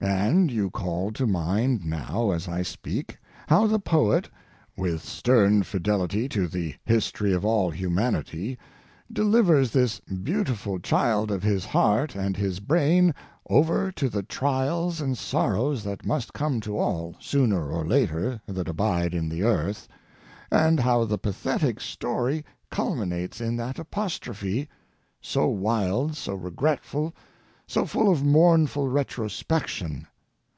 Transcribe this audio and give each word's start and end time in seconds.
And 0.00 0.50
you 0.50 0.68
call 0.70 1.12
to 1.12 1.26
mind 1.26 1.86
now, 1.86 2.30
as 2.30 2.46
I 2.46 2.60
speak, 2.62 3.16
how 3.46 3.66
the 3.66 3.78
poet, 3.78 4.28
with 4.76 5.02
stern 5.02 5.62
fidelity 5.62 6.28
to 6.28 6.46
the 6.46 6.74
history 6.84 7.32
of 7.32 7.42
all 7.42 7.70
humanity, 7.70 8.58
delivers 9.10 9.70
this 9.70 10.00
beautiful 10.00 10.78
child 10.78 11.30
of 11.30 11.42
his 11.42 11.64
heart 11.64 12.14
and 12.14 12.36
his 12.36 12.60
brain 12.60 13.14
over 13.48 13.90
to 13.92 14.10
the 14.10 14.22
trials 14.22 15.00
and 15.00 15.16
sorrows 15.16 15.84
that 15.84 16.04
must 16.04 16.34
come 16.34 16.60
to 16.62 16.76
all, 16.76 17.16
sooner 17.18 17.70
or 17.70 17.86
later, 17.86 18.42
that 18.46 18.68
abide 18.68 19.14
in 19.14 19.28
the 19.30 19.42
earth, 19.42 19.88
and 20.50 20.80
how 20.80 21.04
the 21.04 21.18
pathetic 21.18 21.80
story 21.80 22.44
culminates 22.70 23.40
in 23.40 23.56
that 23.56 23.78
apostrophe—so 23.78 25.46
wild, 25.46 26.14
so 26.14 26.34
regretful, 26.34 27.14
so 27.66 27.86
full 27.86 28.12
of 28.12 28.22
mournful 28.22 28.88
retrospection. 28.88 30.06